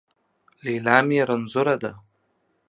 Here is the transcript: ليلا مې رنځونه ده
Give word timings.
ليلا 0.63 0.97
مې 1.07 1.19
رنځونه 1.29 1.75
ده 1.81 1.91